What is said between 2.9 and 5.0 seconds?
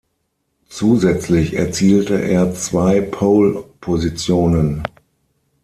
Pole-Positionen.